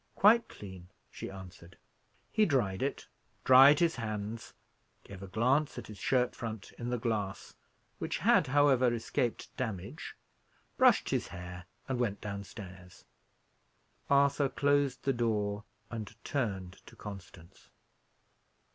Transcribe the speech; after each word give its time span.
"Quite 0.15 0.47
clean," 0.47 0.89
she 1.11 1.29
answered. 1.29 1.77
He 2.31 2.43
dried 2.47 2.81
it, 2.81 3.07
dried 3.43 3.77
his 3.77 3.97
hands, 3.97 4.55
gave 5.03 5.21
a 5.21 5.27
glance 5.27 5.77
at 5.77 5.85
his 5.85 5.99
shirt 5.99 6.35
front 6.35 6.71
in 6.79 6.89
the 6.89 6.97
glass, 6.97 7.53
which 7.99 8.17
had, 8.17 8.47
however, 8.47 8.91
escaped 8.91 9.55
damage, 9.57 10.15
brushed 10.75 11.11
his 11.11 11.27
hair, 11.27 11.65
and 11.87 11.99
went 11.99 12.19
downstairs. 12.19 13.05
Arthur 14.09 14.49
closed 14.49 15.03
the 15.03 15.13
door 15.13 15.65
and 15.91 16.15
turned 16.23 16.83
to 16.87 16.95
Constance. 16.95 17.69